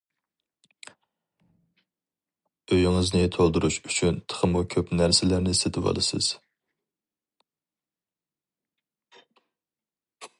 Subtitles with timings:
[2.75, 6.33] ئۆيىڭىزنى تولدۇرۇش ئۈچۈن تېخىمۇ كۆپ نەرسىلەرنى سېتىۋالىسىز.